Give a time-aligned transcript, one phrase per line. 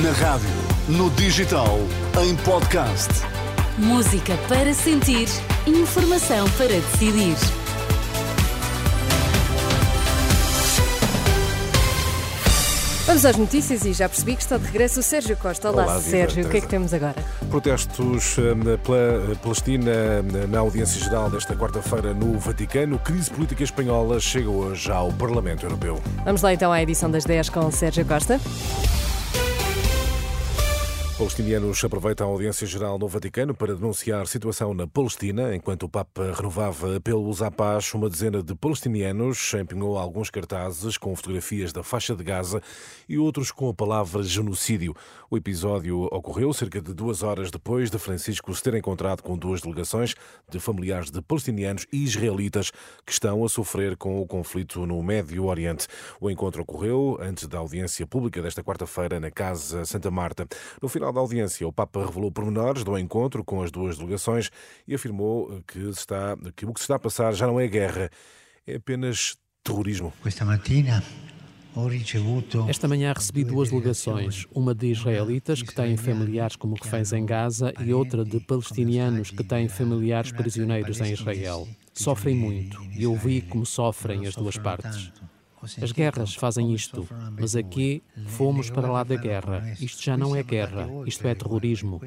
[0.00, 0.48] Na rádio,
[0.88, 1.78] no digital,
[2.22, 3.10] em podcast.
[3.76, 5.28] Música para sentir,
[5.66, 7.36] informação para decidir.
[13.04, 15.68] Vamos às notícias e já percebi que está de regresso o Sérgio Costa.
[15.68, 17.22] Olá, Olá, viva, Sérgio, o que é que temos agora?
[17.50, 22.98] Protestos eh, pela Palestina eh, na audiência geral desta quarta-feira no Vaticano.
[22.98, 26.00] Crise política espanhola chega hoje ao Parlamento Europeu.
[26.24, 28.40] Vamos lá então à edição das 10 com o Sérgio Costa.
[31.18, 35.54] Palestinianos aproveitam a audiência geral no Vaticano para denunciar a situação na Palestina.
[35.54, 41.14] Enquanto o Papa renovava apelos à paz, uma dezena de palestinianos empenhou alguns cartazes com
[41.14, 42.62] fotografias da faixa de Gaza
[43.06, 44.94] e outros com a palavra genocídio.
[45.30, 49.60] O episódio ocorreu cerca de duas horas depois de Francisco se ter encontrado com duas
[49.60, 50.14] delegações
[50.50, 52.70] de familiares de palestinianos e israelitas
[53.06, 55.86] que estão a sofrer com o conflito no Médio Oriente.
[56.18, 60.48] O encontro ocorreu antes da audiência pública desta quarta-feira na Casa Santa Marta.
[60.80, 64.50] No final da audiência, o Papa revelou pormenores do encontro com as duas delegações
[64.86, 68.10] e afirmou que, está, que o que se está a passar já não é guerra,
[68.66, 70.12] é apenas terrorismo.
[70.44, 71.02] Mattina
[71.74, 77.12] ho ricevuto Esta manhã recebi duas delegações, uma de israelitas que têm familiares como reféns
[77.12, 81.66] em Gaza e outra de palestinianos que têm familiares prisioneiros em Israel.
[81.94, 85.12] Sofrem muito e eu vi como sofrem as duas partes.
[85.80, 89.62] As guerras fazem isto, mas aqui fomos para lá da guerra.
[89.80, 92.00] Isto já não é guerra, isto é terrorismo.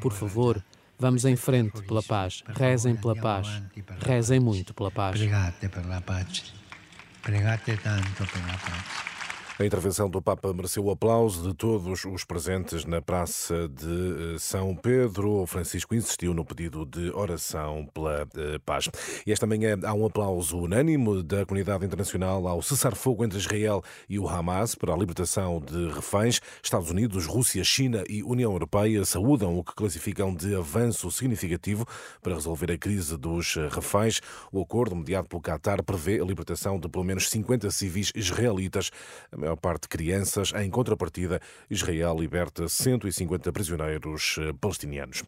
[0.00, 0.62] Por favor,
[0.98, 2.42] vamos em frente pela paz.
[2.46, 3.62] Rezem pela paz.
[4.00, 5.18] Rezem muito pela paz.
[5.18, 6.42] Pregate per la pace.
[7.22, 9.11] Pregate tanto per la pace.
[9.62, 14.36] A intervenção do Papa mereceu o aplauso de todos os presentes na Praça de eh,
[14.36, 15.46] São Pedro.
[15.46, 18.90] Francisco insistiu no pedido de oração pela eh, paz.
[19.24, 24.18] E esta manhã há um aplauso unânime da comunidade internacional ao cessar-fogo entre Israel e
[24.18, 26.40] o Hamas para a libertação de reféns.
[26.60, 31.86] Estados Unidos, Rússia, China e União Europeia saúdam o que classificam de avanço significativo
[32.20, 34.20] para resolver a crise dos reféns.
[34.50, 38.90] O acordo mediado pelo Qatar prevê a libertação de pelo menos 50 civis israelitas,
[39.30, 40.52] a maior parte crianças.
[40.54, 41.40] Em contrapartida,
[41.70, 45.22] Israel liberta 150 prisioneiros eh, palestinianos.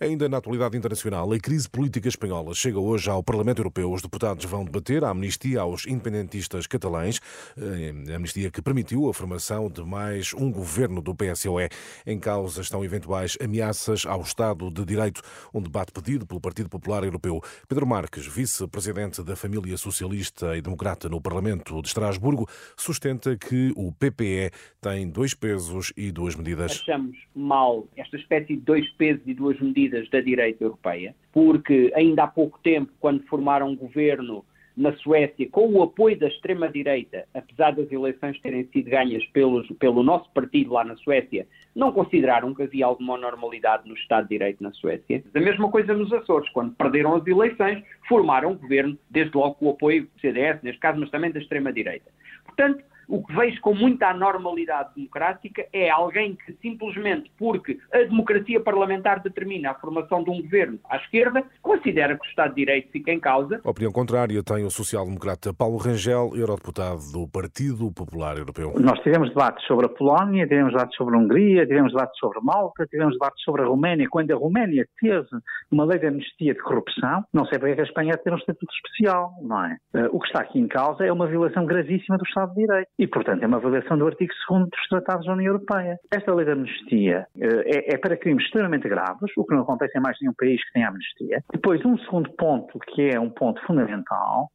[0.00, 3.92] Ainda na atualidade internacional, a crise política espanhola chega hoje ao Parlamento Europeu.
[3.92, 7.20] Os deputados vão debater a amnistia aos independentistas catalães,
[7.56, 11.68] eh, a amnistia que permitiu a formação de mais um governo do PSOE.
[12.06, 17.04] Em causa estão eventuais ameaças ao Estado de Direito, um debate pedido pelo Partido Popular
[17.04, 17.42] Europeu.
[17.68, 23.92] Pedro Marques, vice-presidente da família socialista e democrata no Parlamento de Estrasburgo, sustenta que o
[23.92, 24.50] PPE
[24.80, 26.72] tem dois pesos e duas medidas.
[26.72, 32.24] achamos mal esta espécie de dois pesos e duas medidas da direita europeia, porque ainda
[32.24, 34.44] há pouco tempo, quando formaram um governo
[34.76, 40.02] na Suécia, com o apoio da extrema-direita, apesar das eleições terem sido ganhas pelos, pelo
[40.02, 44.62] nosso partido lá na Suécia, não consideraram que havia alguma normalidade no Estado de Direito
[44.62, 45.22] na Suécia.
[45.34, 49.66] A mesma coisa nos Açores, quando perderam as eleições, formaram um governo, desde logo com
[49.66, 52.10] o apoio do CDS, neste caso, mas também da extrema-direita.
[52.44, 58.60] Portanto, o que vejo com muita anormalidade democrática é alguém que simplesmente porque a democracia
[58.60, 62.90] parlamentar determina a formação de um governo à esquerda, considera que o Estado de Direito
[62.92, 63.60] fica em causa.
[63.64, 68.74] A opinião contrária tem o social-democrata Paulo Rangel, eurodeputado do Partido Popular Europeu.
[68.78, 72.86] Nós tivemos debates sobre a Polónia, tivemos debates sobre a Hungria, tivemos debates sobre Malta,
[72.86, 75.26] tivemos debates sobre a Roménia, quando a Roménia teve
[75.70, 78.36] uma lei de amnistia de corrupção, não sei porque é que a Espanha tem um
[78.36, 79.76] estatuto especial, não é?
[79.94, 82.88] Eh, O que está aqui em causa é uma violação gravíssima do Estado de Direito
[83.00, 85.98] e, portanto, é uma violação do artigo 2 dos Tratados da União Europeia.
[86.12, 89.96] Esta lei de amnistia eh, é, é para crimes extremamente graves, o que não acontece
[89.96, 91.42] em mais nenhum país que tenha amnistia.
[91.50, 94.50] Depois, um segundo ponto, que é um ponto fundamental,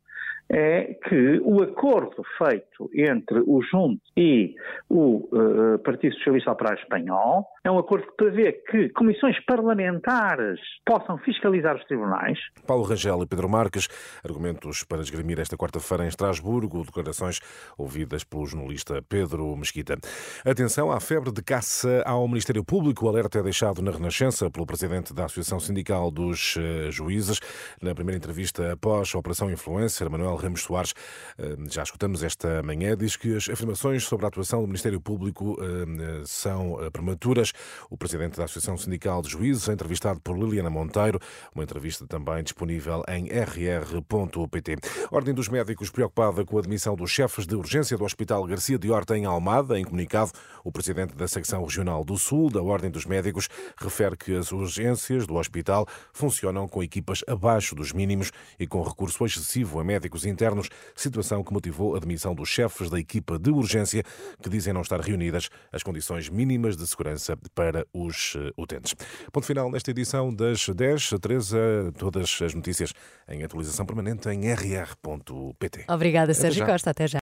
[0.49, 4.55] é que o acordo feito entre o Junto e
[4.89, 11.17] o eh, Partido Socialista Operário Espanhol é um acordo que prevê que comissões parlamentares possam
[11.19, 12.37] fiscalizar os tribunais.
[12.67, 13.87] Paulo Rangel e Pedro Marques,
[14.23, 17.39] argumentos para esgrimir esta quarta-feira em Estrasburgo, declarações
[17.77, 19.97] ouvidas pelo jornalista Pedro Mesquita.
[20.45, 23.05] Atenção à febre de caça ao Ministério Público.
[23.05, 27.39] O alerta é deixado na Renascença pelo presidente da Associação Sindical dos eh, Juízes.
[27.81, 30.93] Na primeira entrevista após a Operação Influencer, Manuel Ramos Soares,
[31.37, 35.57] eh, já escutamos esta manhã, diz que as afirmações sobre a atuação do Ministério Público
[35.59, 37.51] eh, são eh, prematuras.
[37.89, 41.19] O presidente da Associação Sindical de Juízes, entrevistado por Liliana Monteiro,
[41.53, 44.77] uma entrevista também disponível em rr.pt.
[45.11, 48.91] Ordem dos Médicos preocupada com a admissão dos chefes de urgência do Hospital Garcia de
[48.91, 49.79] Horta em Almada.
[49.79, 50.31] Em comunicado,
[50.63, 53.47] o presidente da secção regional do Sul da Ordem dos Médicos
[53.77, 59.25] refere que as urgências do hospital funcionam com equipas abaixo dos mínimos e com recurso
[59.25, 64.03] excessivo a médicos internos, situação que motivou a demissão dos chefes da equipa de urgência,
[64.41, 68.95] que dizem não estar reunidas as condições mínimas de segurança para os eh, utentes.
[69.31, 71.55] Ponto final nesta edição das 10 a 13,
[71.97, 72.93] todas as notícias
[73.27, 75.85] em atualização permanente em rr.pt.
[75.89, 76.91] Obrigada, Sérgio Costa.
[76.91, 77.13] Até já.